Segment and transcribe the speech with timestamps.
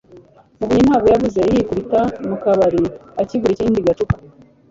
[0.57, 2.81] Muvunyi ntabwo yavuze, yikubita mu kabari
[3.21, 4.15] akingura ikindi gacupa